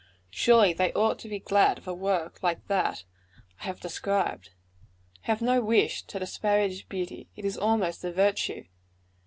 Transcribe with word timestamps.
Surely 0.31 0.73
they 0.73 0.91
ought 0.93 1.19
to 1.19 1.29
be 1.29 1.37
glad 1.37 1.77
of 1.77 1.87
a 1.87 1.93
work 1.93 2.41
like 2.41 2.65
that 2.65 3.03
I 3.59 3.65
have 3.65 3.79
described. 3.81 4.49
I 5.25 5.27
have 5.27 5.43
no 5.43 5.61
wish 5.61 6.01
to 6.07 6.17
disparage 6.17 6.89
beauty; 6.89 7.29
it 7.35 7.45
is 7.45 7.55
almost 7.55 8.03
a 8.03 8.11
virtue. 8.11 8.65